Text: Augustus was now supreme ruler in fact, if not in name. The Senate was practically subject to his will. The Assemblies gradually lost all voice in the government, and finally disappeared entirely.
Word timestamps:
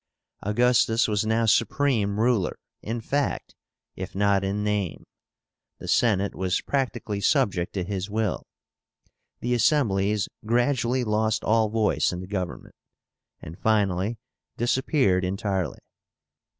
Augustus 0.41 1.07
was 1.07 1.27
now 1.27 1.45
supreme 1.45 2.19
ruler 2.19 2.57
in 2.81 2.99
fact, 2.99 3.53
if 3.95 4.15
not 4.15 4.43
in 4.43 4.63
name. 4.63 5.03
The 5.77 5.87
Senate 5.87 6.33
was 6.33 6.59
practically 6.61 7.21
subject 7.21 7.73
to 7.73 7.83
his 7.83 8.09
will. 8.09 8.47
The 9.41 9.53
Assemblies 9.53 10.27
gradually 10.43 11.03
lost 11.03 11.43
all 11.43 11.69
voice 11.69 12.11
in 12.11 12.19
the 12.19 12.25
government, 12.25 12.73
and 13.43 13.59
finally 13.59 14.17
disappeared 14.57 15.23
entirely. 15.23 15.77